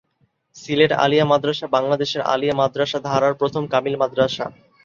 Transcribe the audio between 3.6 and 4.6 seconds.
Kamil Madrasa.